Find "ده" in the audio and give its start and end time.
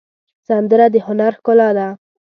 1.77-1.87